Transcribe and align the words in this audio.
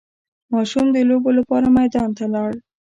ماشوم 0.53 0.85
د 0.95 0.97
لوبو 1.09 1.29
لپاره 1.39 1.67
میدان 1.77 2.09
ته 2.17 2.25
لاړ. 2.33 2.51